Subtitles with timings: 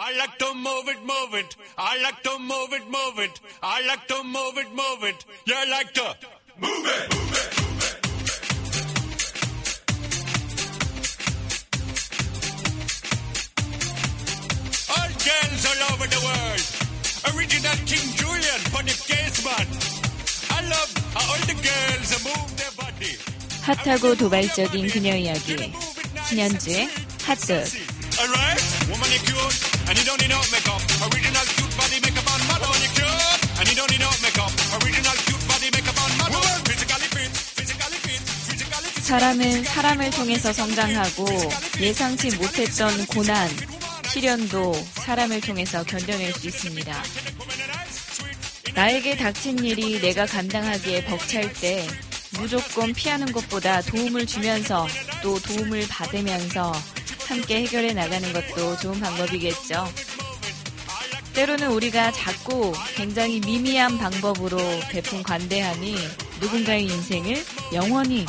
[0.00, 1.56] I like to move it, move it.
[1.78, 3.40] I like to move it, move it.
[3.62, 5.24] I like to move it, move it.
[5.46, 6.14] You like to
[6.58, 8.56] move it, move it.
[14.92, 16.64] All girls all over the world.
[17.34, 19.66] Original King Julian, Bonnie Caseman.
[20.50, 23.16] I love how all the girls move their body.
[23.62, 25.72] 핫하고 도발적인 그녀 이야기.
[26.28, 26.88] 신현주의
[27.24, 27.64] 핫돌.
[28.21, 28.61] Alright?
[28.85, 29.57] Woman, you cute,
[29.89, 30.77] and you don't need no makeup.
[31.09, 32.69] Original cute body makeup on model.
[32.69, 34.51] Woman, you cute, and you don't need no makeup.
[34.77, 36.45] Original cute body makeup on model.
[36.69, 39.01] Physically fit, physically fit, physically fit.
[39.01, 41.25] 사람은 사람을 통해서 성장하고
[41.79, 43.49] 예상치 못했던 고난,
[44.05, 47.03] 시련도 사람을 통해서 견뎌낼 수 있습니다.
[48.75, 51.87] 나에게 닥친 일이 내가 감당하기에 벅찰 때
[52.37, 54.87] 무조건 피하는 것보다 도움을 주면서
[55.23, 56.71] 또 도움을 받으면서
[57.31, 59.91] 함께 해결해 나가는 것도 좋은 방법이겠죠.
[61.33, 64.57] 때로는 우리가 작고 굉장히 미미한 방법으로
[64.89, 65.95] 베푼 관대함이
[66.41, 68.25] 누군가의 인생을 영원히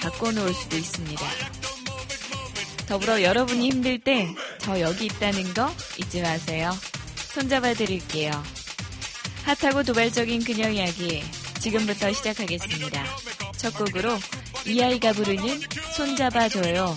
[0.00, 1.26] 바꿔놓을 수도 있습니다.
[2.86, 4.28] 더불어 여러분이 힘들 때
[4.66, 6.76] 저 여기 있다는 거 잊지 마세요.
[7.32, 8.32] 손잡아 드릴게요.
[9.44, 11.22] 핫하고 도발적인 그녀 이야기
[11.60, 13.04] 지금부터 시작하겠습니다.
[13.56, 14.18] 첫 곡으로
[14.66, 15.60] 이 아이가 부르는
[15.94, 16.96] 손잡아줘요.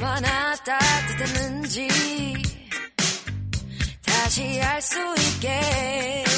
[0.00, 1.86] 얼마나 따뜻했는지
[4.02, 6.29] 다시 알 수 있게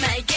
[0.00, 0.34] 말게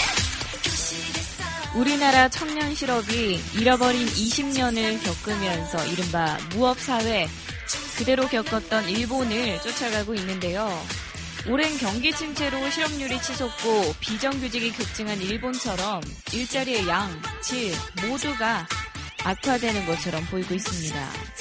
[0.63, 1.43] 교실에서
[1.73, 7.27] 우리나라 청년 실업이 잃어버린 20년을 겪으면서 이른바 무업사회
[7.97, 10.69] 그대로 겪었던 일본을 쫓아가고 있는데요.
[11.47, 16.01] 오랜 경기 침체로 실업률이 치솟고 비정규직이 급증한 일본처럼
[16.31, 17.09] 일자리의 양,
[17.41, 18.67] 질 모두가
[19.23, 21.34] 악화되는 것처럼 보이고 있습니다.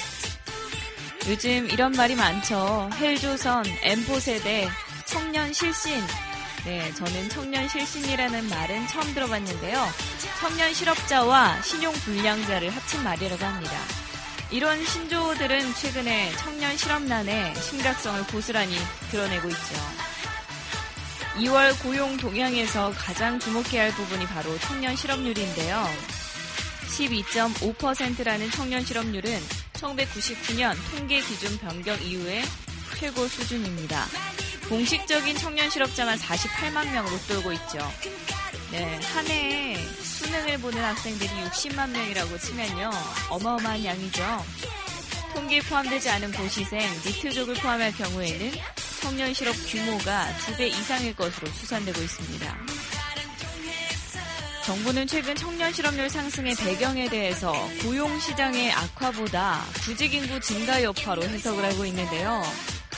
[1.27, 2.87] 요즘 이런 말이 많죠.
[2.93, 4.69] 헬조선, 엠포 세대,
[5.05, 5.99] 청년 실신.
[6.65, 9.87] 네, 저는 청년 실신이라는 말은 처음 들어봤는데요.
[10.39, 13.71] 청년 실업자와 신용 불량자를 합친 말이라고 합니다.
[14.51, 18.75] 이런 신조어들은 최근에 청년 실업난의 심각성을 고스란히
[19.09, 19.75] 드러내고 있죠.
[21.37, 25.85] 2월 고용 동향에서 가장 주목해야 할 부분이 바로 청년 실업률인데요.
[26.87, 29.39] 12.5%라는 청년 실업률은
[29.73, 32.43] 1999년 통계 기준 변경 이후의
[32.97, 34.05] 최고 수준입니다.
[34.69, 37.77] 공식적인 청년 실업자만 48만 명으로 떨고 있죠.
[38.71, 42.89] 네, 한 해에 수능을 보는 학생들이 60만 명이라고 치면요.
[43.29, 44.45] 어마어마한 양이죠.
[45.33, 48.51] 통계에 포함되지 않은 고시생, 니트족을 포함할 경우에는
[49.01, 52.57] 청년 실업 규모가 두 배 이상일 것으로 추산되고 있습니다.
[54.65, 57.53] 정부는 최근 청년 실업률 상승의 배경에 대해서
[57.83, 62.41] 고용 시장의 악화보다 구직 인구 증가 여파로 해석을 하고 있는데요.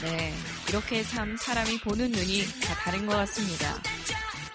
[0.01, 0.33] 네,
[0.69, 3.75] 이렇게 참 사람이 보는 눈이 다 다른 것 같습니다.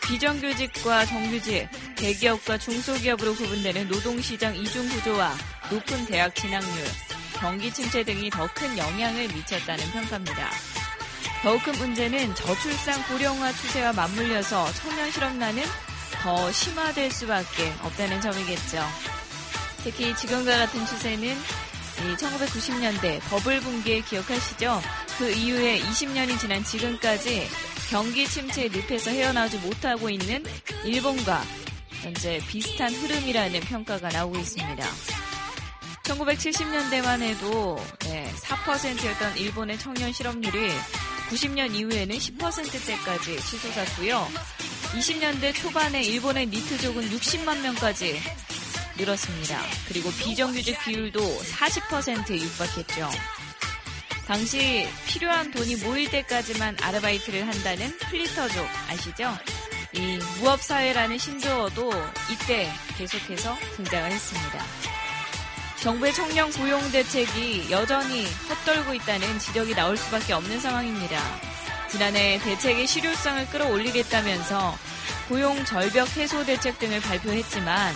[0.05, 5.35] 비정규직과 정규직, 대기업과 중소기업으로 구분되는 노동시장 이중 구조와
[5.71, 6.85] 높은 대학 진학률,
[7.39, 10.51] 경기 침체 등이 더 큰 영향을 미쳤다는 평가입니다.
[11.43, 15.63] 더욱 큰 문제는 저출산 고령화 추세와 맞물려서 청년 실업난은
[16.21, 18.83] 더 심화될 수밖에 없다는 점이겠죠.
[19.83, 21.37] 특히 지금과 같은 추세는
[22.17, 24.81] 1990년대 버블 붕괴 기억하시죠?
[25.19, 27.49] 그 이후에 20년이 지난 지금까지
[27.91, 30.45] 경기 침체의 늪에서 헤어나오지 못하고 있는
[30.85, 31.43] 일본과
[32.03, 34.87] 현재 비슷한 흐름이라는 평가가 나오고 있습니다.
[36.05, 40.73] 1970년대만 해도 네, 4%였던 일본의 청년 실업률이
[41.31, 44.29] 90년 이후에는 10%대까지 치솟았고요.
[44.93, 48.21] 20년대 초반에 일본의 니트족은 60만 명까지
[48.99, 49.59] 늘었습니다.
[49.89, 53.11] 그리고 비정규직 비율도 40%에 육박했죠.
[54.27, 59.37] 당시 필요한 돈이 모일 때까지만 아르바이트를 한다는 플리터족 아시죠?
[59.95, 61.91] 이 무업사회라는 신조어도
[62.31, 64.65] 이때 계속해서 등장을 했습니다.
[65.81, 71.52] 정부의 청년 고용 대책이 여전히 헛돌고 있다는 지적이 나올 수밖에 없는 상황입니다.
[71.93, 74.75] 지난해 대책의 실효성을 끌어올리겠다면서
[75.29, 77.95] 고용 절벽 해소 대책 등을 발표했지만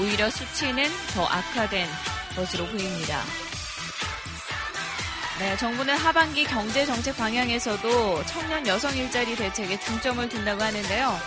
[0.00, 1.86] 오히려 수치는 더 악화된
[2.34, 3.22] 것으로 보입니다.
[5.38, 11.18] 네, 정부는 하반기 경제 정책 방향에서도 청년 여성 일자리 대책에 중점을 둔다고 하는데요.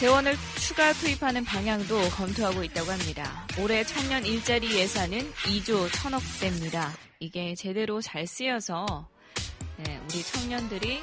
[0.00, 3.46] 재원을 추가 투입하는 방향도 검토하고 있다고 합니다.
[3.60, 6.92] 올해 청년 일자리 예산은 2조 1천억 대입니다.
[7.20, 9.06] 이게 제대로 잘 쓰여서
[9.76, 11.00] 네, 우리 청년들이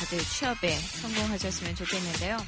[0.00, 2.38] 다들 취업에 성공하셨으면 좋겠는데요.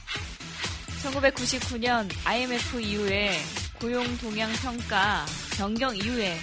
[1.02, 3.38] 1999년 IMF 이후에
[3.78, 5.26] 고용 동향 평가
[5.58, 6.38] 변경 이후에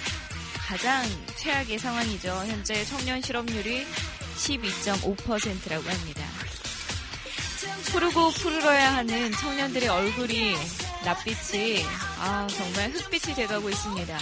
[0.67, 1.03] 가장
[1.35, 2.29] 최악의 상황이죠.
[2.29, 3.87] 현재 청년 실업률이
[4.37, 6.23] 12.5%라고 합니다.
[7.91, 10.53] 푸르고 푸르러야 하는 청년들의 얼굴이
[11.05, 11.83] 낯빛이
[12.19, 14.15] 아 정말 흑빛이 돼가고 있습니다.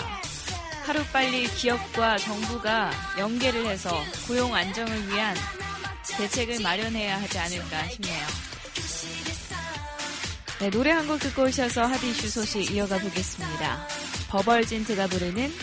[0.86, 3.92] 하루빨리 기업과 정부가 연계를 해서
[4.26, 5.36] 고용 안정을 위한
[6.18, 8.28] 대책을 마련해야 하지 않을까 싶네요.
[10.60, 13.88] 네, 노래 한 곡 듣고 오셔서 핫 이슈 소식 이어가 보겠습니다.
[14.30, 15.54] 버벌진트가 부르는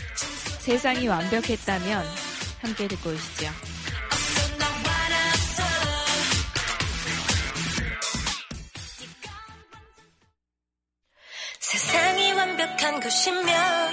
[0.61, 2.07] 세상이 완벽했다면
[2.63, 3.51] 함께 듣고 오시죠.
[11.61, 13.93] 세상이 완벽한 곳이면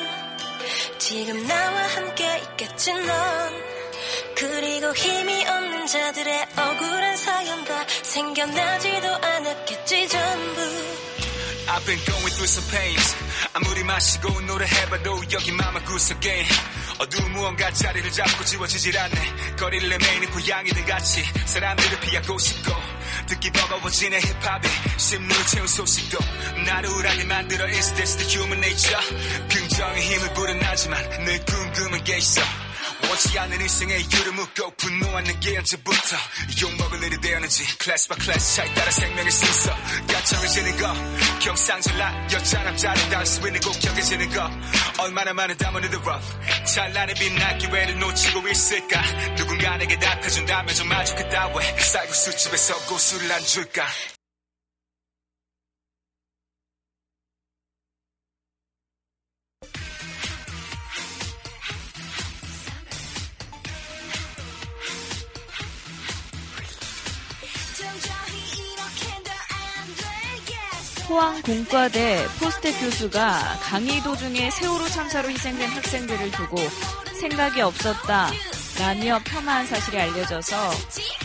[0.99, 3.01] 지금 나와 함께 있겠지 넌
[4.41, 10.61] 그리고 힘이 없는 자들의 억울한 사연과 생겨나지도 않았겠지 전부.
[11.67, 13.15] I've been going through some pains.
[13.53, 16.43] 아무리 마시고 노래해봐도 여기 마마 구석에
[16.97, 19.55] 어두운 무언가 자리를 잡고 지워지질 않네.
[19.59, 22.73] 거리를 내매이는 고양이들 같이 사람들을 피하고 싶고
[23.27, 24.67] 듣기 버거워지네 힙합이
[24.97, 26.17] 심리를 채운 소식도.
[26.65, 29.47] 나를 우울하게 만들어 Is this the human nature?
[29.49, 32.41] 긍정의 힘을 불어나지만 늘 궁금한 게 있어
[33.11, 36.15] 원치 않는 일생의 이유를 묻고 분노하는 게 언제부터
[36.61, 39.75] 욕먹을 일이 되었는지 클래스 바 클래스 차에 따라 생명의 순서
[40.07, 40.93] 가정해지는 거
[41.39, 44.49] 경상전라 여자 남자를 다수 있는 꼭 경계지는 거.
[44.99, 46.25] 얼마나 많은 the rough.
[46.65, 49.35] 찬란히 빛날 기회를 놓치고 있을까?
[49.35, 51.79] 누군가 내게 나타준다면 좀 마주겠다 왜?
[51.79, 53.85] 쌀국수 집에서 고수를 안 줄까
[71.11, 76.55] 포항 공과대 포스텍 교수가 강의 도중에 세월호 참사로 희생된 학생들을 두고
[77.19, 78.31] 생각이 없었다.
[78.79, 80.71] 라며 폄하한 사실이 알려져서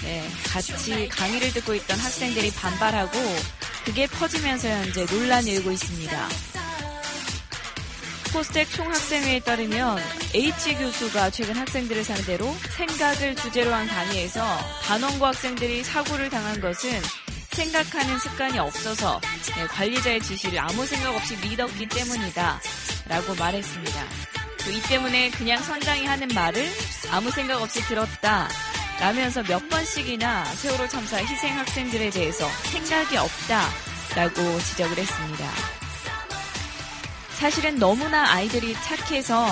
[0.02, 3.16] 네, 같이 강의를 듣고 있던 학생들이 반발하고
[3.84, 6.28] 그게 퍼지면서 현재 논란이 일고 있습니다.
[8.32, 9.98] 포스텍 총학생회에 따르면
[10.34, 14.44] H 교수가 최근 학생들을 상대로 생각을 주제로 한 강의에서
[14.82, 16.90] 단원고 학생들이 사고를 당한 것은
[17.56, 19.18] 생각하는 습관이 없어서
[19.56, 22.60] 네, 관리자의 지시를 아무 생각 없이 믿었기 때문이다.
[23.08, 24.04] 라고 말했습니다.
[24.64, 26.68] 또 이 때문에 그냥 선장이 하는 말을
[27.12, 28.48] 아무 생각 없이 들었다.
[29.00, 33.62] 라면서 몇 번씩이나 세월호 참사 희생 학생들에 대해서 생각이 없다.
[34.16, 35.50] 라고 지적을 했습니다.
[37.38, 39.46] 사실은 너무나 아이들이 착해서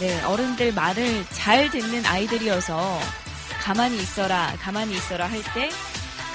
[0.00, 3.00] 네, 어른들 말을 잘 듣는 아이들이어서
[3.60, 5.70] 가만히 있어라, 가만히 있어라 할 때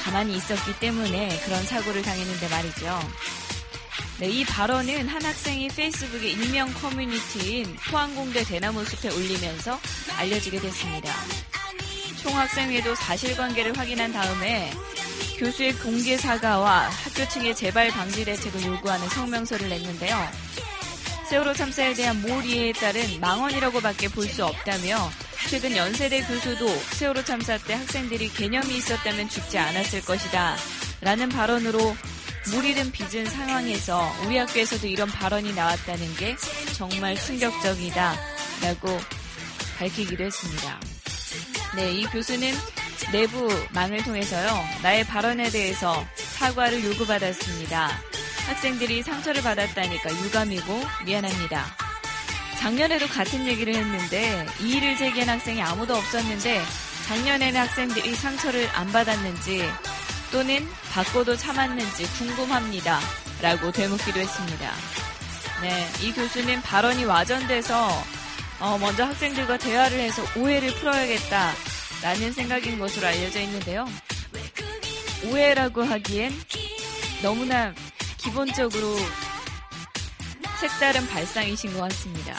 [0.06, 3.00] 가만히 있었기 때문에 그런 사고를 당했는데 말이죠.
[4.20, 9.80] 네, 이 발언은 한 학생이 페이스북의 익명 커뮤니티인 포항공대 대나무 숲에 올리면서
[10.16, 11.12] 알려지게 됐습니다.
[12.22, 14.72] 총학생회도 사실관계를 확인한 다음에
[15.40, 20.32] 교수의 공개 사과와 학교 측의 재발 방지 대책을 요구하는 성명서를 냈는데요.
[21.30, 25.10] 세월호 참사에 대한 몰이해에 따른 망언이라고밖에 볼 수 없다며
[25.50, 30.56] 최근 연세대 교수도 세월호 참사 때 학생들이 개념이 있었다면 죽지 않았을 것이다
[31.02, 31.96] 라는 발언으로
[32.52, 36.36] 무리든 빚은 상황에서 우리 학교에서도 이런 발언이 나왔다는 게
[36.76, 38.16] 정말 충격적이다
[38.62, 39.00] 라고
[39.78, 40.80] 밝히기도 했습니다.
[41.76, 42.54] 네, 이 교수는
[43.12, 48.00] 내부 망을 통해서요, 나의 발언에 대해서 사과를 요구받았습니다.
[48.48, 51.85] 학생들이 상처를 받았다니까 유감이고 미안합니다.
[52.60, 56.62] 작년에도 같은 얘기를 했는데 이 일을 제기한 학생이 아무도 없었는데
[57.08, 59.70] 작년에는 학생들이 상처를 안 받았는지
[60.32, 63.00] 또는 받고도 참았는지 궁금합니다.
[63.42, 64.72] 라고 되묻기도 했습니다.
[65.62, 68.04] 네, 이 교수는 발언이 와전돼서
[68.60, 73.86] 어, 먼저 학생들과 대화를 해서 오해를 풀어야겠다라는 생각인 것으로 알려져 있는데요.
[75.26, 76.34] 오해라고 하기엔
[77.22, 77.74] 너무나
[78.18, 78.96] 기본적으로
[80.60, 82.36] 색다른 발상이신 것 같습니다.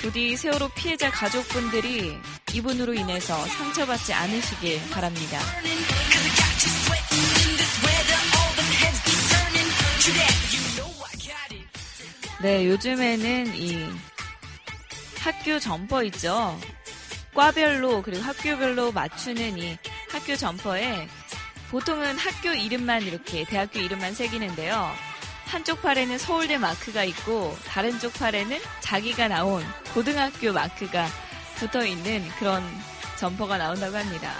[0.00, 2.16] 부디 세월호 피해자 가족분들이
[2.52, 5.38] 이분으로 인해서 상처받지 않으시길 바랍니다.
[12.42, 13.86] 네, 요즘에는 이
[15.20, 16.58] 학교 점퍼 있죠.
[17.34, 19.78] 과별로 그리고 학교별로 맞추는 이
[20.10, 21.06] 학교 점퍼에
[21.70, 25.11] 보통은 학교 이름만 이렇게 대학교 이름만 새기는데요.
[25.52, 31.06] 한쪽 팔에는 서울대 마크가 있고 다른 쪽 팔에는 자기가 나온 고등학교 마크가
[31.56, 32.64] 붙어 있는 그런
[33.18, 34.32] 점퍼가 나온다고 합니다.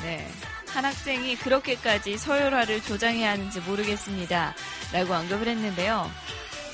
[0.00, 0.26] 네.
[0.68, 4.54] 한 학생이 그렇게까지 서열화를 조장해야 하는지 모르겠습니다.
[4.90, 6.10] 라고 언급을 했는데요.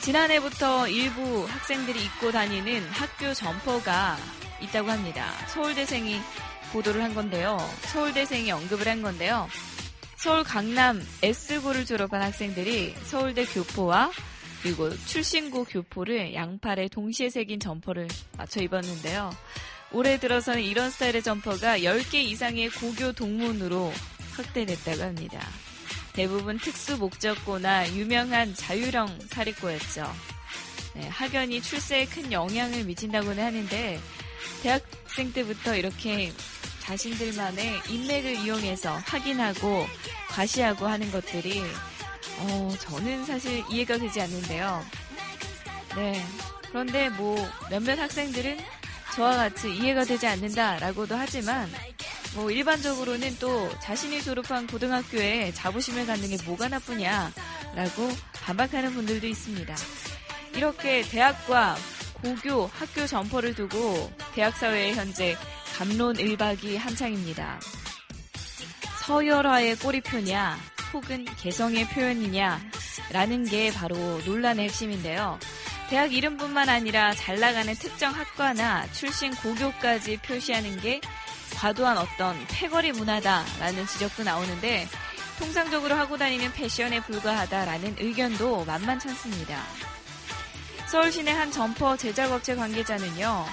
[0.02, 4.16] 지난해부터 일부 학생들이 입고 다니는 학교 점퍼가
[4.60, 5.32] 있다고 합니다.
[5.48, 6.20] 서울대생이
[6.72, 7.58] 보도를 한 건데요.
[7.86, 9.48] 서울대생이 언급을 한 건데요.
[10.16, 14.10] 서울 강남 S고를 졸업한 학생들이 서울대 교표와
[14.62, 19.30] 그리고 출신고 교표를 양팔에 동시에 새긴 점퍼를 맞춰 입었는데요.
[19.92, 23.92] 올해 들어서는 이런 스타일의 점퍼가 10개 이상의 고교 동문으로
[24.32, 25.46] 확대됐다고 합니다.
[26.14, 30.10] 대부분 특수 목적고나 유명한 자율형 사립고였죠.
[30.94, 34.00] 네, 학연이 출세에 큰 영향을 미친다고는 하는데
[34.62, 36.32] 대학생 때부터 이렇게
[36.84, 39.86] 자신들만의 인맥을 이용해서 확인하고
[40.28, 41.62] 과시하고 하는 것들이
[42.38, 44.84] 어, 저는 사실 이해가 되지 않는데요.
[45.96, 46.24] 네.
[46.68, 47.36] 그런데 뭐
[47.70, 48.58] 몇몇 학생들은
[49.14, 51.70] 저와 같이 이해가 되지 않는다라고도 하지만
[52.34, 58.10] 뭐 일반적으로는 또 자신이 졸업한 고등학교에 자부심을 갖는 게 뭐가 나쁘냐라고
[58.42, 59.74] 반박하는 분들도 있습니다.
[60.54, 61.76] 이렇게 대학과
[62.22, 65.36] 고교 학교 점퍼를 두고 대학 사회에 현재
[65.74, 67.58] 갑론을박이 한창입니다.
[69.00, 70.56] 서열화의 꼬리표냐
[70.92, 72.60] 혹은 개성의 표현이냐
[73.10, 75.38] 라는 게 바로 논란의 핵심인데요.
[75.90, 81.00] 대학 이름뿐만 아니라 잘 나가는 특정 학과나 출신 고교까지 표시하는 게
[81.56, 84.88] 과도한 어떤 패거리 문화다라는 지적도 나오는데
[85.38, 89.60] 통상적으로 하고 다니는 패션에 불과하다라는 의견도 만만찮습니다.
[90.86, 93.44] 서울시내 한 점퍼 제작업체 관계자는요.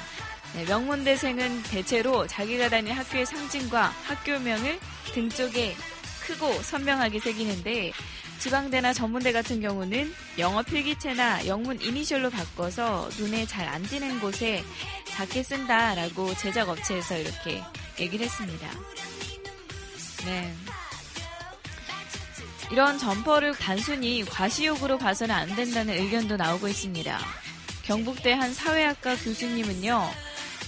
[0.54, 4.80] 네, 명문대생은 대체로 자기가 다닌 학교의 상징과 학교명을
[5.14, 5.76] 등 쪽에
[6.26, 7.94] 크고 선명하게 새기는데
[8.40, 14.64] 지방대나 전문대 같은 경우는 영어 필기체나 영문 이니셜로 바꿔서 눈에 잘 안 띄는 곳에
[15.06, 17.62] 작게 쓴다라고 제작업체에서 이렇게
[18.00, 18.68] 얘기를 했습니다.
[20.26, 20.54] 네.
[22.72, 27.20] 이런 점퍼를 단순히 과시욕으로 봐서는 안 된다는 의견도 나오고 있습니다.
[27.84, 30.10] 경북대 한 사회학과 교수님은요,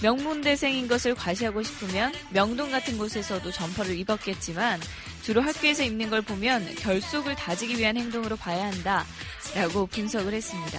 [0.04, 4.78] 명문대생인 것을 과시하고 싶으면 명동 같은 곳에서도 점퍼를 입었겠지만
[5.22, 9.06] 주로 학교에서 입는 걸 보면 결속을 다지기 위한 행동으로 봐야 한다
[9.54, 10.78] 라고 분석을 했습니다.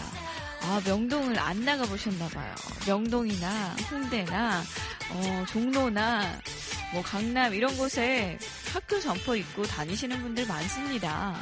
[0.61, 2.55] 아, 명동을 안 나가보셨나봐요.
[2.85, 4.63] 명동이나 홍대나,
[5.09, 6.39] 어, 종로나,
[6.93, 8.37] 뭐, 강남 이런 곳에
[8.73, 11.35] 학교 점퍼 입고 다니시는 분들 많습니다.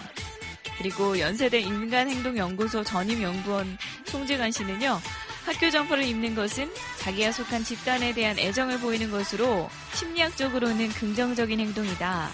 [0.77, 4.99] 그리고 연세대 인간행동연구소 전임 연구원 송재관 씨는요,
[5.45, 12.31] 학교 점퍼를 입는 것은 자기가 속한 집단에 대한 애정을 보이는 것으로 심리학적으로는 긍정적인 행동이다.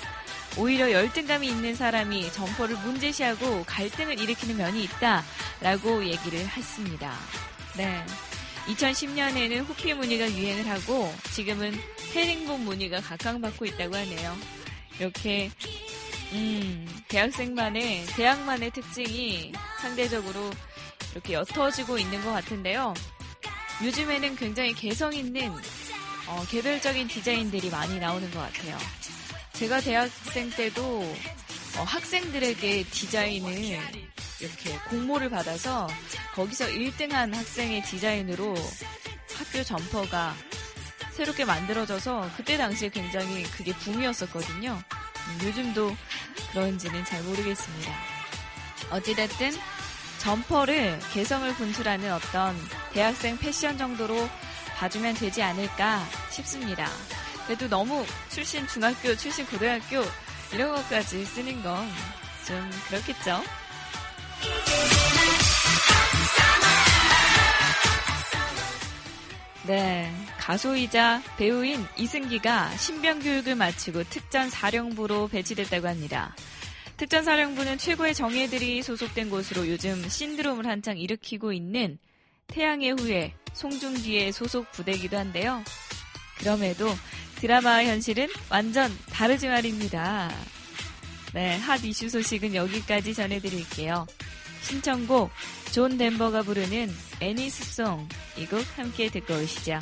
[0.57, 5.23] 오히려 열등감이 있는 사람이 점퍼를 문제시하고 갈등을 일으키는 면이 있다
[5.61, 7.15] 라고 얘기를 했습니다.
[7.77, 8.05] 네.
[8.67, 11.73] 2010년에는 호피 무늬가 유행을 하고 지금은
[12.13, 14.37] 헤링본 무늬가 각광받고 있다고 하네요.
[14.99, 15.49] 이렇게
[16.33, 20.51] 음, 대학생만의 대학만의 특징이 상대적으로
[21.13, 22.93] 이렇게 옅어지고 있는 것 같은데요.
[23.83, 25.53] 요즘에는 굉장히 개성 있는
[26.27, 28.77] 어, 개별적인 디자인들이 많이 나오는 것 같아요.
[29.53, 31.01] 제가 대학생 때도
[31.77, 33.79] 어, 학생들에게 디자인을
[34.39, 35.87] 이렇게 공모를 받아서
[36.33, 38.55] 거기서 1등한 학생의 디자인으로
[39.35, 40.35] 학교 점퍼가
[41.11, 44.79] 새롭게 만들어져서 그때 당시에 굉장히 그게 붐이었었거든요.
[45.27, 45.95] 음, 요즘도
[46.51, 47.91] 그런지는 잘 모르겠습니다.
[48.91, 49.51] 어찌됐든
[50.19, 52.55] 점퍼를 개성을 분출하는 어떤
[52.93, 54.29] 대학생 패션 정도로
[54.77, 56.87] 봐주면 되지 않을까 싶습니다.
[57.45, 60.03] 그래도 너무 출신 중학교, 출신 고등학교
[60.53, 61.89] 이런 것까지 쓰는 건
[62.49, 63.43] 좀 그렇겠죠?
[69.67, 70.11] 네.
[70.39, 76.35] 가수이자 배우인 이승기가 신병교육을 마치고 특전 사령부로 배치됐다고 합니다.
[76.99, 81.97] 특전사령부는 최고의 정예들이 소속된 곳으로 요즘 신드롬을 한창 일으키고 있는
[82.47, 85.63] 태양의 후예 송중기의 소속 부대이기도 한데요.
[86.39, 86.89] 그럼에도
[87.35, 90.29] 드라마와 현실은 완전 다르지 말입니다.
[91.33, 94.05] 네, 핫 이슈 소식은 여기까지 전해드릴게요.
[94.63, 95.31] 신청곡
[95.71, 99.79] 존 덴버가 부르는 Annie's Song 이 곡 함께 듣고 오시죠.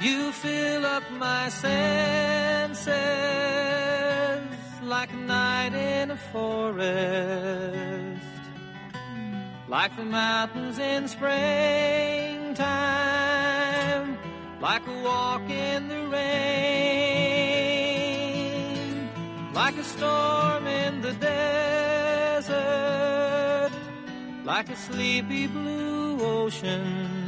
[0.00, 2.86] You fill up my senses
[4.80, 6.86] like a night in a forest,
[9.66, 11.36] like the mountains in springtime,
[14.60, 16.28] like a walk in the rain,
[19.52, 22.52] like a storm in the desert,
[24.44, 27.27] like a sleepy blue ocean.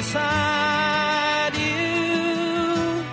[0.00, 3.04] Beside you.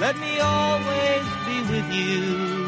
[0.00, 2.61] Let me always be with you.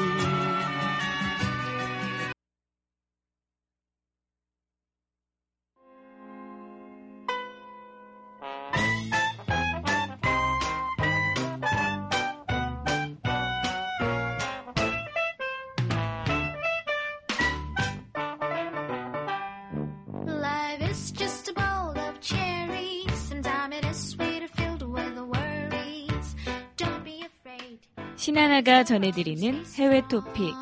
[28.64, 30.54] 신하나가 전해드리는 해외 토픽.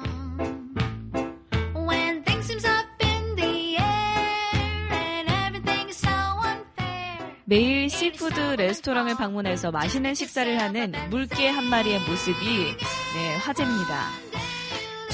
[1.75, 6.11] When things seems up in the air and everything is so
[6.45, 7.33] unfair.
[7.45, 12.77] 매일 seafood 레스토랑을 방문해서 맛있는 식사를 하는 물개 한 마리의 모습이
[13.15, 14.09] 네, 화제입니다.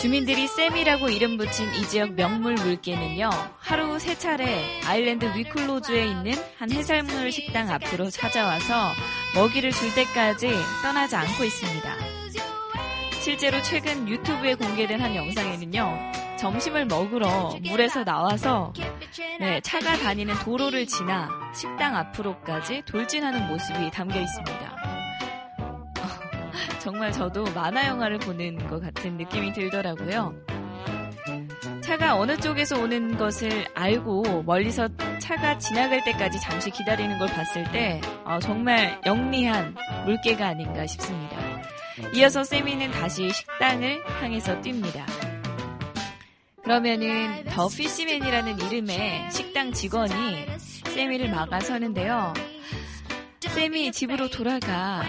[0.01, 6.70] 주민들이 쌤이라고 이름 붙인 이 지역 명물 물개는요, 하루 세 차례 아일랜드 위클로주에 있는 한
[6.70, 8.92] 해산물 식당 앞으로 찾아와서
[9.35, 10.51] 먹이를 줄 때까지
[10.83, 12.18] 떠나지 않고 있습니다.
[13.20, 18.72] 실제로 최근 유튜브에 공개된 한 영상에는요, 점심을 먹으러 물에서 나와서
[19.40, 24.76] 네, 차가 다니는 도로를 지나 식당 앞으로까지 돌진하는 모습이 담겨 있습니다.
[26.81, 30.35] 정말 저도 만화 영화를 보는 것 같은 느낌이 들더라고요.
[31.83, 38.00] 차가 어느 쪽에서 오는 것을 알고 멀리서 차가 지나갈 때까지 잠시 기다리는 걸 봤을 때
[38.24, 41.48] 어, 정말 영리한 물개가 아닌가 싶습니다.
[42.15, 45.05] 이어서 세미는 다시 식당을 향해서 뜁니다.
[46.63, 50.47] 그러면은 더 피시맨이라는 이름의 식당 직원이
[50.85, 52.35] 세미를 막아서는데요.
[53.59, 55.03] 쌤이 집으로 돌아가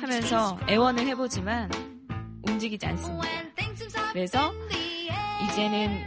[0.00, 1.70] 하면서 애원을 해보지만
[2.46, 3.28] 움직이지 않습니다.
[4.12, 4.52] 그래서
[5.44, 6.06] 이제는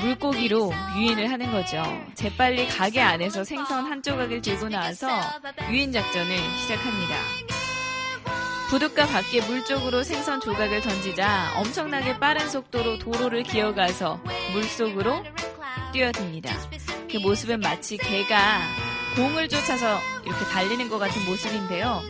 [0.00, 1.82] 물고기로 유인을 하는 거죠.
[2.14, 5.08] 재빨리 가게 안에서 생선 한 조각을 들고 나와서
[5.70, 7.59] 유인 작전을 시작합니다.
[8.70, 14.20] 부둣가 밖에 물 쪽으로 생선 조각을 던지자 엄청나게 빠른 속도로 도로를 기어가서
[14.52, 15.24] 물 속으로
[15.92, 16.54] 뛰어듭니다.
[17.10, 18.60] 그 모습은 마치 개가
[19.16, 22.00] 공을 쫓아서 이렇게 달리는 것 같은 모습인데요.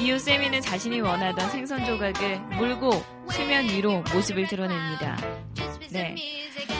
[0.00, 2.90] 이후 세미는 자신이 원하던 생선 조각을 물고
[3.30, 5.18] 수면 위로 모습을 드러냅니다.
[5.90, 6.14] 네.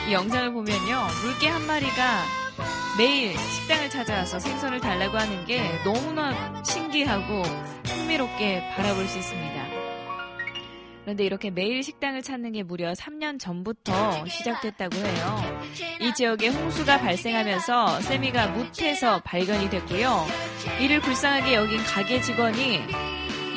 [0.07, 1.07] 이 영상을 보면요.
[1.23, 2.23] 물개 한 마리가
[2.97, 7.43] 매일 식당을 찾아와서 생선을 달라고 하는 게 너무나 신기하고
[8.09, 9.67] 흥미롭게 바라볼 수 있습니다.
[11.03, 15.61] 그런데 이렇게 매일 식당을 찾는 게 무려 3년 전부터 시작됐다고 해요.
[16.01, 20.25] 이 지역에 홍수가 발생하면서 세미가 무태서 발견이 됐고요.
[20.81, 22.79] 이를 불쌍하게 여긴 가게 직원이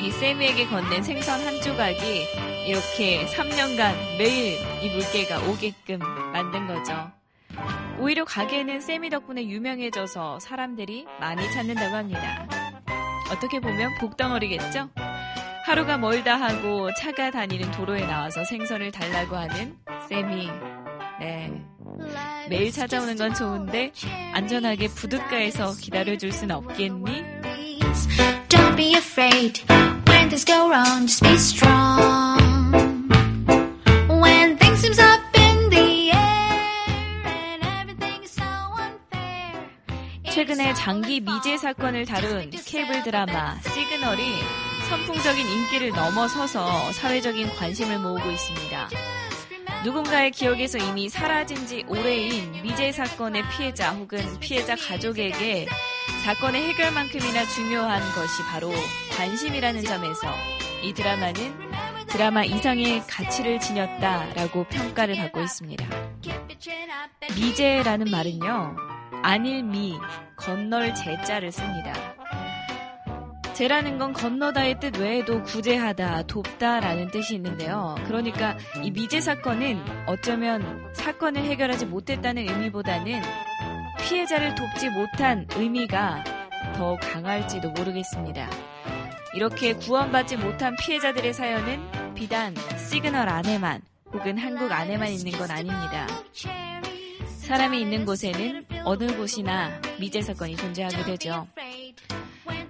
[0.01, 2.25] 이 세미에게 건넨 생선 한 조각이
[2.67, 5.99] 이렇게 3년간 매일 이 물개가 오게끔
[6.31, 7.11] 만든 거죠.
[7.99, 12.62] 오히려 가게는 세미 덕분에 유명해져서 사람들이 많이 찾는다고 합니다.
[13.31, 14.89] 어떻게 보면 복덩어리겠죠?
[15.65, 19.77] 하루가 멀다 하고 차가 다니는 도로에 나와서 생선을 달라고 하는
[20.09, 20.49] 세미.
[21.19, 21.51] 네.
[22.49, 23.91] 매일 찾아오는 건 좋은데
[24.33, 27.23] 안전하게 부둣가에서 기다려줄 순 없겠니?
[28.49, 29.63] Don't be afraid
[30.07, 32.32] when things go wrong, just be strong.
[40.43, 44.21] 최근에 장기 미제 사건을 다룬 케이블 드라마 시그널이
[44.89, 48.89] 선풍적인 인기를 넘어서서 사회적인 관심을 모으고 있습니다.
[49.85, 55.65] 누군가의 기억에서 이미 사라진 지 오래인 미제 사건의 피해자 혹은 피해자 가족에게
[56.25, 58.69] 사건의 해결만큼이나 중요한 것이 바로
[59.15, 60.27] 관심이라는 점에서
[60.83, 65.87] 이 드라마는 드라마 이상의 가치를 지녔다라고 평가를 받고 있습니다.
[67.33, 68.92] 미제라는 말은요,
[69.23, 69.97] 안일미,
[70.35, 71.93] 건널 제자를 씁니다.
[73.53, 77.95] 제라는 건 건너다의 뜻 외에도 구제하다, 돕다라는 뜻이 있는데요.
[78.05, 83.21] 그러니까 이 미제 사건은 어쩌면 사건을 해결하지 못했다는 의미보다는
[84.01, 86.23] 피해자를 돕지 못한 의미가
[86.75, 88.49] 더 강할지도 모르겠습니다.
[89.35, 92.53] 이렇게 구원받지 못한 피해자들의 사연은 비단
[92.89, 93.81] 시그널 안에만
[94.11, 96.07] 혹은 한국 안에만 있는 건 아닙니다.
[97.39, 101.47] 사람이 있는 곳에는 어느 곳이나 미제 사건이 존재하게 되죠.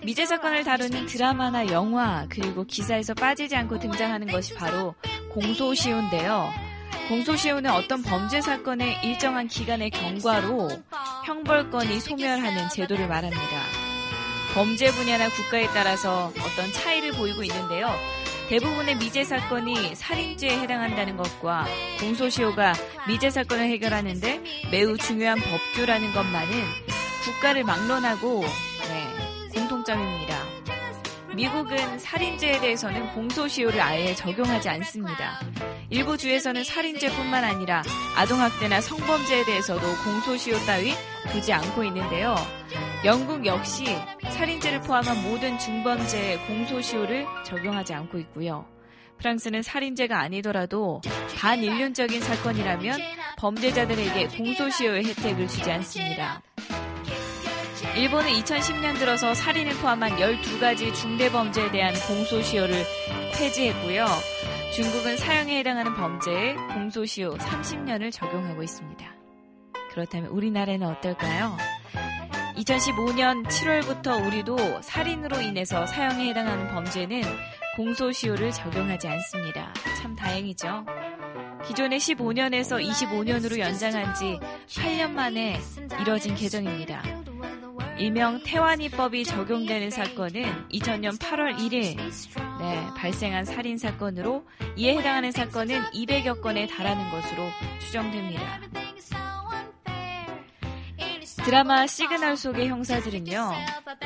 [0.03, 4.95] 미제 사건을 다루는 드라마나 영화 그리고 기사에서 빠지지 않고 등장하는 것이 바로
[5.29, 6.49] 공소시효인데요.
[7.07, 10.69] 공소시효는 어떤 범죄 사건의 일정한 기간의 경과로
[11.25, 13.61] 형벌권이 소멸하는 제도를 말합니다.
[14.53, 17.89] 범죄 분야나 국가에 따라서 어떤 차이를 보이고 있는데요.
[18.49, 21.65] 대부분의 미제 사건이 살인죄에 해당한다는 것과
[21.99, 22.73] 공소시효가
[23.07, 26.51] 미제 사건을 해결하는데 매우 중요한 법규라는 것만은
[27.23, 30.43] 국가를 막론하고 네, 공통점입니다.
[31.35, 35.39] 미국은 살인죄에 대해서는 공소시효를 아예 적용하지 않습니다.
[35.89, 37.81] 일부 주에서는 살인죄뿐만 아니라
[38.15, 40.93] 아동학대나 성범죄에 대해서도 공소시효 따위
[41.31, 42.35] 두지 않고 있는데요.
[43.05, 43.85] 영국 역시
[44.29, 48.65] 살인죄를 포함한 모든 중범죄에 공소시효를 적용하지 않고 있고요.
[49.17, 51.01] 프랑스는 살인죄가 아니더라도
[51.37, 52.97] 반인륜적인 사건이라면
[53.37, 56.41] 범죄자들에게 공소시효의 혜택을 주지 않습니다.
[57.97, 62.73] 일본은 2010년 들어서 살인을 포함한 12가지 중대범죄에 대한 공소시효를
[63.37, 64.05] 폐지했고요.
[64.73, 69.13] 중국은 사형에 해당하는 범죄에 공소시효 30년을 적용하고 있습니다.
[69.91, 71.57] 그렇다면 우리나라는 어떨까요?
[72.55, 77.23] 2015년 7월부터 우리도 살인으로 인해서 사형에 해당하는 범죄는
[77.75, 79.73] 공소시효를 적용하지 않습니다.
[80.01, 80.85] 참 다행이죠.
[81.65, 85.59] 기존의 15년에서 25년으로 연장한 지 8년 만에
[86.01, 87.01] 이뤄진 개정입니다.
[87.97, 91.97] 일명 태완이법이 적용되는 사건은 2000년 8월 1일
[92.59, 97.43] 네, 발생한 살인 사건으로 이에 해당하는 사건은 200여 건에 달하는 것으로
[97.79, 98.59] 추정됩니다.
[101.45, 103.51] 드라마 시그널 속의 형사들은요,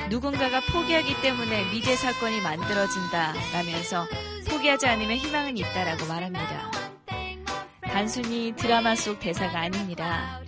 [0.09, 4.07] 누군가가 포기하기 때문에 미제 사건이 만들어진다 라면서
[4.49, 6.71] 포기하지 않으면 희망은 있다라고 말합니다.
[7.83, 10.41] 단순히 드라마 속 대사가 아닙니다.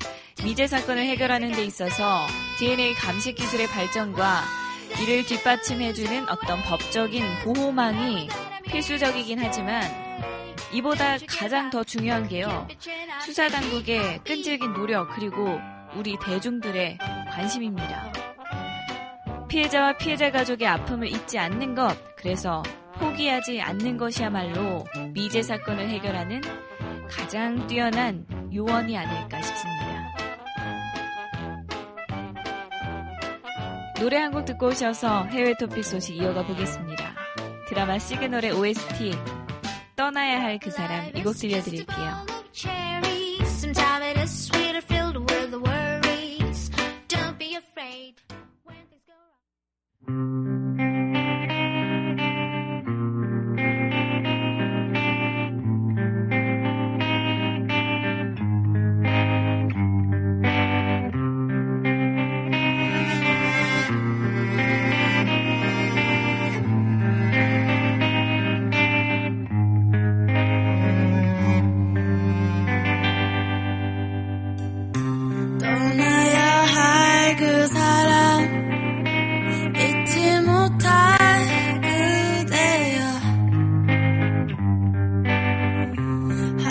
[0.43, 2.25] 미제 사건을 해결하는 데 있어서
[2.57, 4.41] DNA 감식 기술의 발전과
[5.03, 8.29] 이를 뒷받침해주는 어떤 법적인 보호망이
[8.63, 9.83] 필수적이긴 하지만
[10.73, 12.67] 이보다 가장 더 중요한 게요.
[13.21, 15.59] 수사당국의 끈질긴 노력 그리고
[15.95, 16.97] 우리 대중들의
[17.31, 18.11] 관심입니다.
[19.47, 22.61] 피해자와 피해자 가족의 아픔을 잊지 않는 것, 그래서
[22.95, 26.41] 포기하지 않는 것이야말로 미제 사건을 해결하는
[27.09, 29.89] 가장 뛰어난 요원이 아닐까 싶습니다.
[33.99, 37.15] 노래 한 곡 듣고 오셔서 해외 토픽 소식 이어가 보겠습니다.
[37.67, 39.11] 드라마 시그널의 OST
[39.95, 42.18] 떠나야 할 그 사람 이 곡 들려드릴게요.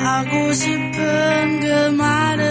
[0.09, 2.47] 하고 싶은 그 말을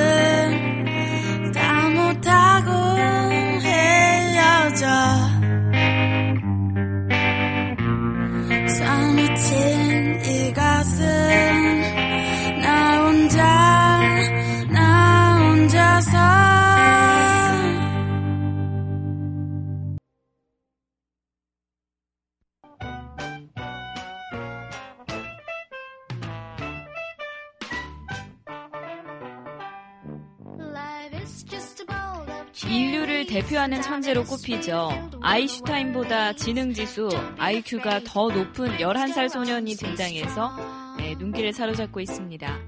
[33.77, 35.09] 대표하는 천재로 꼽히죠.
[35.21, 42.59] 아이슈타인보다 지능지수, IQ가 더 높은 11살 소년이 등장해서 네, 눈길을 사로잡고 있습니다.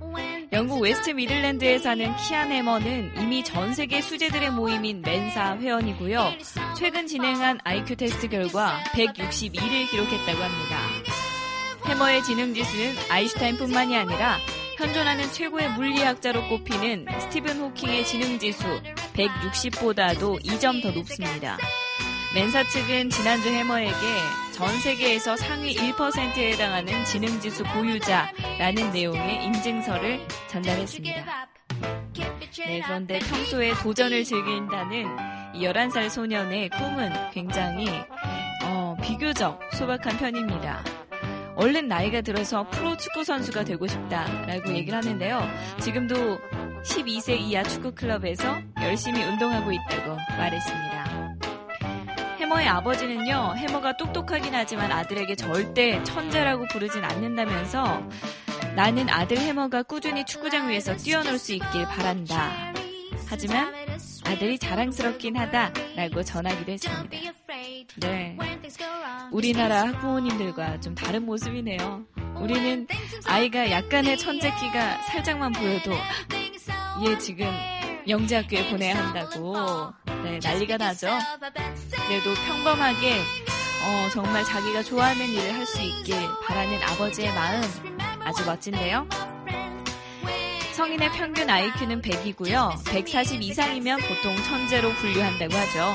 [0.52, 6.34] 영국 웨스트 미들랜드에 사는 키안 해머는 이미 전 세계 수재들의 모임인 멘사 회원이고요.
[6.78, 10.78] 최근 진행한 IQ 테스트 결과 161을 기록했다고 합니다.
[11.86, 14.38] 해머의 지능 지수는 아인슈타인뿐만이 아니라
[14.80, 18.64] 현존하는 최고의 물리학자로 꼽히는 스티븐 호킹의 지능지수
[19.14, 21.58] 160보다도 2점 더 높습니다.
[22.34, 23.92] 맨사 측은 지난주 해머에게
[24.54, 31.50] 전 세계에서 상위 1%에 해당하는 지능지수 보유자라는 내용의 인증서를 전달했습니다.
[32.66, 35.06] 네, 그런데 평소에 도전을 즐긴다는
[35.56, 37.90] 이 11살 소년의 꿈은 굉장히
[38.64, 40.99] 어, 비교적 소박한 편입니다.
[41.60, 45.46] 얼른 나이가 들어서 프로 축구 선수가 되고 싶다라고 얘기를 하는데요.
[45.82, 46.40] 지금도
[46.84, 51.36] 12세 이하 축구 클럽에서 열심히 운동하고 있다고 말했습니다.
[52.40, 58.08] 해머의 아버지는요, 해머가 똑똑하긴 하지만 아들에게 절대 천재라고 부르진 않는다면서
[58.78, 62.72] 나는 아들 해머가 꾸준히 축구장 위에서 뛰어놀 수 있길 바란다.
[63.28, 63.74] 하지만
[64.26, 67.18] 아들이 자랑스럽긴 하다라고 전하기도 했습니다.
[67.98, 68.38] 네.
[69.32, 72.06] 우리나라 학부모님들과 좀 다른 모습이네요.
[72.36, 72.88] 우리는
[73.26, 75.92] 아이가 약간의 천재기가 살짝만 보여도
[77.06, 77.48] 얘 지금
[78.08, 79.56] 영재학교에 보내야 한다고
[80.24, 81.08] 네, 난리가 나죠.
[82.08, 83.14] 그래도 평범하게
[83.82, 87.62] 어, 정말 자기가 좋아하는 일을 할 수 있길 바라는 아버지의 마음
[88.24, 89.08] 아주 멋진데요.
[90.80, 92.86] 성인의 평균 IQ는 100이고요.
[92.86, 95.92] 140 이상이면 보통 천재로 분류한다고 하죠.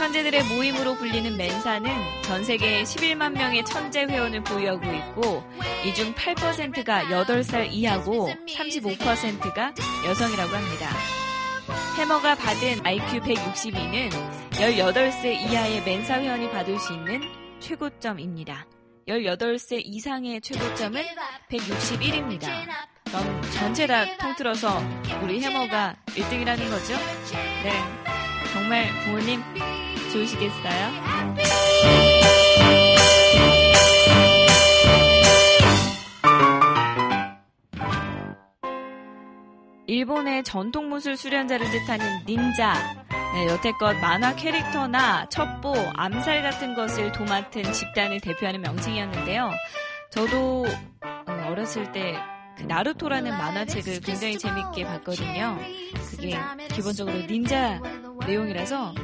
[0.00, 1.88] 천재들의 모임으로 불리는 멘사는
[2.24, 5.44] 전 세계 11만 명의 천재 회원을 보유하고 있고
[5.86, 9.74] 이 중 8%가 8살 이하고 35%가
[10.08, 10.88] 여성이라고 합니다.
[11.96, 14.10] 해머가 받은 IQ 162는
[14.50, 17.20] 18세 이하의 멘사 회원이 받을 수 있는
[17.60, 18.66] 최고점입니다.
[19.06, 21.00] 18세 이상의 최고점은
[21.48, 22.48] 161입니다.
[23.52, 24.80] 전체 다 통틀어서
[25.22, 26.94] 우리 해머가 1등이라는 거죠?
[27.64, 27.72] 네.
[28.52, 29.42] 정말 부모님
[30.12, 30.90] 좋으시겠어요?
[39.86, 42.74] 일본의 전통 무술 수련자를 뜻하는 닌자.
[43.34, 49.50] 네, 여태껏 만화 캐릭터나 첩보, 암살 같은 것을 도맡은 집단을 대표하는 명칭이었는데요.
[50.10, 50.64] 저도
[51.02, 52.16] 어, 어렸을 때
[52.60, 55.58] 그 나루토라는 만화책을 굉장히 재밌게 봤거든요.
[56.10, 56.36] 그게
[56.74, 57.80] 기본적으로 닌자
[58.26, 58.94] 내용이라서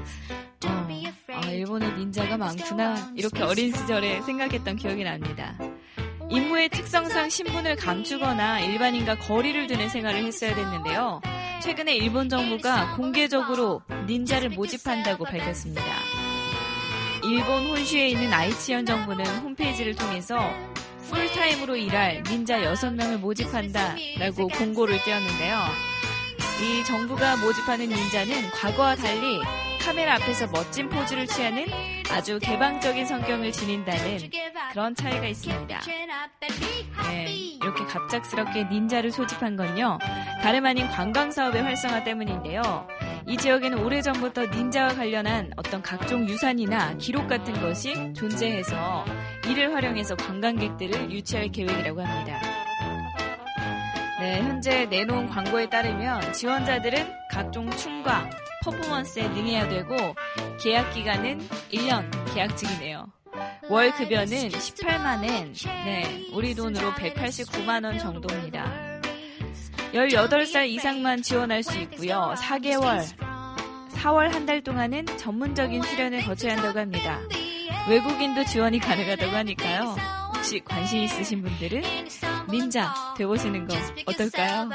[0.66, 0.88] 어,
[1.32, 5.58] 아, 일본에 닌자가 많구나 이렇게 어린 시절에 생각했던 기억이 납니다.
[6.28, 11.20] 임무의 특성상 신분을 감추거나 일반인과 거리를 두는 생활을 했어야 됐는데요.
[11.62, 15.82] 최근에 일본 정부가 공개적으로 닌자를 모집한다고 밝혔습니다.
[17.24, 20.52] 일본 혼슈에 있는 아이치현 정부는 홈페이지를 통해서
[21.10, 25.58] 풀타임으로 일할 닌자 6명을 모집한다 라고 공고를 띄웠는데요.
[26.62, 29.40] 이 정부가 모집하는 닌자는 과거와 달리
[29.84, 31.66] 카메라 앞에서 멋진 포즈를 취하는
[32.10, 34.18] 아주 개방적인 성격을 지닌다는
[34.72, 35.80] 그런 차이가 있습니다.
[37.08, 39.98] 네, 이렇게 갑작스럽게 닌자를 소집한 건요.
[40.42, 42.62] 다름 아닌 관광 사업의 활성화 때문인데요.
[43.28, 49.04] 이 지역에는 오래전부터 닌자와 관련한 어떤 각종 유산이나 기록 같은 것이 존재해서
[49.48, 52.40] 이를 활용해서 관광객들을 유치할 계획이라고 합니다.
[54.20, 58.30] 네, 현재 내놓은 광고에 따르면 지원자들은 각종 춤과
[58.64, 59.96] 퍼포먼스에 능해야 되고
[60.62, 61.40] 계약 기간은
[61.72, 63.06] 1년 계약직이네요.
[63.68, 65.52] 월 급여는 18만엔,
[65.84, 68.95] 네, 우리 돈으로 189만원 정도입니다.
[70.04, 72.34] 18살 이상만 지원할 수 있고요.
[72.36, 73.02] 4개월,
[73.94, 77.18] 4월 한 달 동안은 전문적인 수련을 거쳐야 한다고 합니다.
[77.88, 79.96] 외국인도 지원이 가능하다고 하니까요.
[80.34, 81.82] 혹시 관심 있으신 분들은
[82.50, 83.74] 닌자 돼보시는 거
[84.06, 84.70] 어떨까요?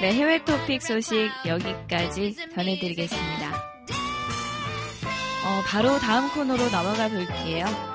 [0.00, 3.48] 네, 해외 토픽 소식 여기까지 전해드리겠습니다.
[5.44, 7.89] 어, 바로 다음 코너로 넘어가 볼게요.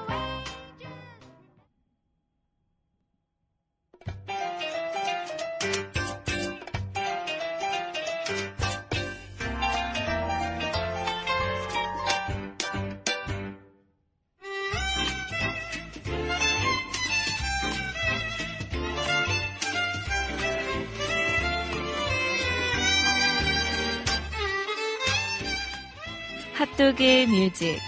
[26.78, 27.80] 핫도그 뮤직.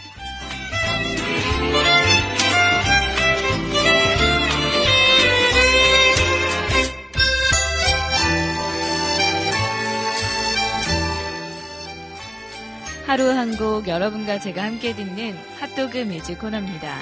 [13.05, 16.99] 하루 한 곡 여러분과 제가 함께 듣는 핫도그 뮤직 코너입니다.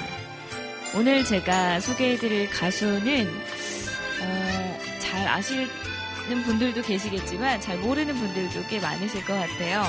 [0.94, 3.26] 오늘 제가 소개해드릴 가수는
[4.22, 5.68] 어, 잘 아시는
[6.44, 9.84] 분들도 계시겠지만 잘 모르는 분들도 꽤 많으실 것 같아요.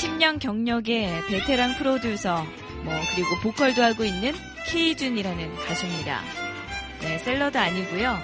[0.00, 2.42] 10년 경력의 베테랑 프로듀서,
[2.84, 4.32] 뭐, 그리고 보컬도 하고 있는
[4.66, 6.22] 케이준이라는 가수입니다.
[7.02, 8.16] 네, 샐러드 아니고요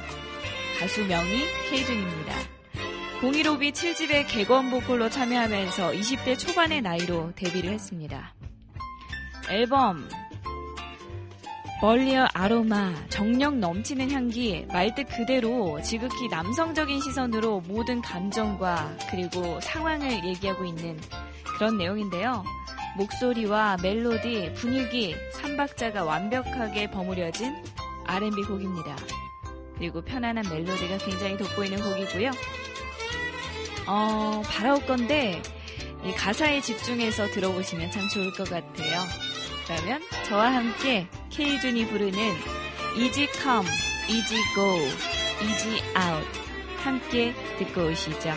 [0.80, 2.34] 가수 명이 케이준입니다.
[3.20, 8.34] 015B 7집의 개건 보컬로 참여하면서 20대 초반의 나이로 데뷔를 했습니다.
[9.50, 10.08] 앨범
[11.82, 20.64] 멀리어 아로마, 정력 넘치는 향기, 말뜻 그대로 지극히 남성적인 시선으로 모든 감정과 그리고 상황을 얘기하고
[20.64, 20.98] 있는
[21.44, 22.44] 그런 내용인데요.
[22.96, 27.54] 목소리와 멜로디, 분위기, 삼박자가 완벽하게 버무려진
[28.06, 28.96] R&B 곡입니다.
[29.76, 32.30] 그리고 편안한 멜로디가 굉장히 돋보이는 곡이고요.
[33.86, 35.42] 어, 바라올 건데
[36.06, 39.02] 이 가사에 집중해서 들어보시면 참 좋을 것 같아요.
[39.66, 41.06] 그러면 저와 함께
[41.36, 42.18] 케이준이 부르는
[42.96, 43.68] Easy Come,
[44.08, 44.78] Easy Go,
[45.42, 46.40] Easy Out
[46.78, 48.30] 함께 듣고 오시죠.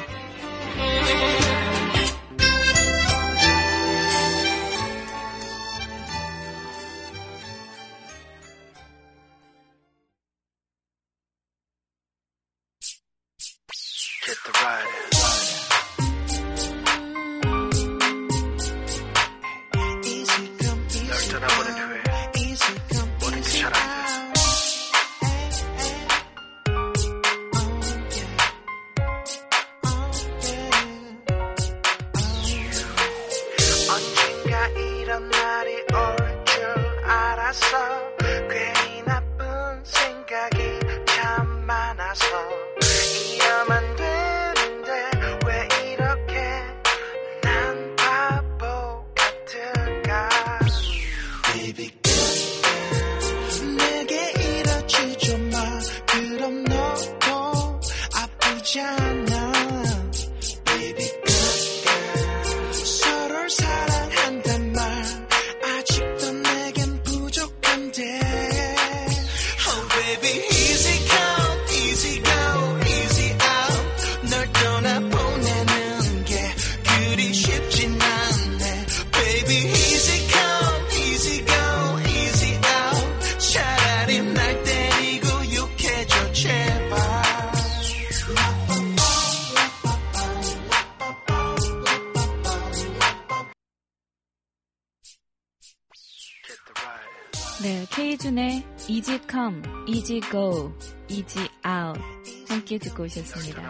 [102.69, 103.67] 함께 듣고 오셨습니다.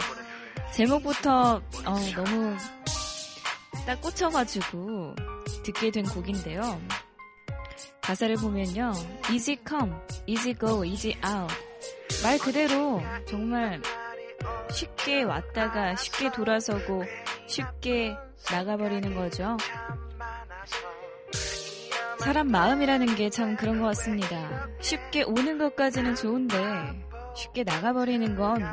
[0.73, 2.57] 제목부터 어, 너무
[3.85, 5.15] 딱 꽂혀가지고
[5.63, 6.81] 듣게 된 곡인데요.
[8.01, 8.91] 가사를 보면요,
[9.31, 9.93] Easy Come,
[10.27, 11.55] Easy Go, Easy Out
[12.23, 13.81] 말 그대로 정말
[14.73, 17.05] 쉽게 왔다가 쉽게 돌아서고
[17.47, 18.17] 쉽게
[18.51, 19.55] 나가버리는 거죠.
[22.19, 24.67] 사람 마음이라는 게 참 그런 것 같습니다.
[24.81, 28.63] 쉽게 오는 것까지는 좋은데 쉽게 나가버리는 건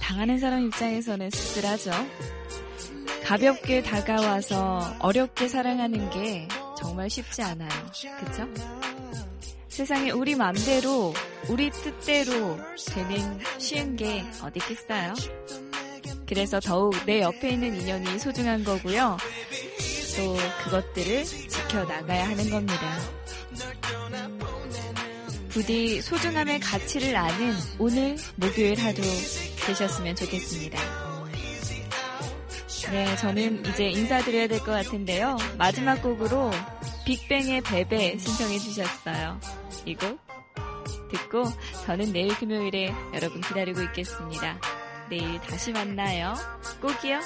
[0.00, 1.90] 당하는 사람 입장에서는 씁쓸하죠.
[3.24, 6.48] 가볍게 다가와서 어렵게 사랑하는 게
[6.78, 7.70] 정말 쉽지 않아요.
[8.20, 8.46] 그쵸?
[9.68, 11.12] 세상에 우리 맘대로,
[11.48, 15.12] 우리 뜻대로 되는 쉬운 게 어디 있겠어요?
[16.26, 19.16] 그래서 더욱 내 옆에 있는 인연이 소중한 거고요.
[20.16, 23.15] 또 그것들을 지켜나가야 하는 겁니다.
[25.56, 28.96] 부디 소중함의 가치를 아는 오늘 목요일 하루
[29.64, 30.78] 되셨으면 좋겠습니다.
[32.90, 35.38] 네, 저는 이제 인사드려야 될 것 같은데요.
[35.56, 36.50] 마지막 곡으로
[37.06, 39.40] 빅뱅의 베베 신청해 주셨어요.
[39.86, 40.18] 이 곡
[41.10, 41.44] 듣고
[41.86, 44.60] 저는 내일 금요일에 여러분 기다리고 있겠습니다.
[45.08, 46.34] 내일 다시 만나요.
[46.82, 47.18] 꼭이요.